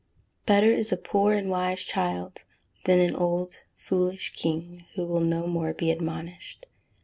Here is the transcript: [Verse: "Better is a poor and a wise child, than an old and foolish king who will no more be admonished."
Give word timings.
[Verse: 0.01 0.41
"Better 0.47 0.71
is 0.71 0.91
a 0.91 0.97
poor 0.97 1.33
and 1.33 1.45
a 1.45 1.51
wise 1.51 1.83
child, 1.83 2.43
than 2.85 2.97
an 2.97 3.15
old 3.15 3.49
and 3.59 3.63
foolish 3.75 4.33
king 4.33 4.87
who 4.95 5.05
will 5.05 5.19
no 5.19 5.45
more 5.45 5.75
be 5.75 5.91
admonished." 5.91 6.65